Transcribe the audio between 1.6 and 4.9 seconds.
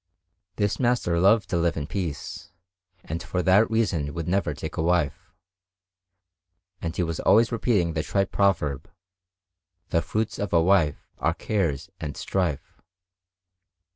in peace, and for that reason would never take a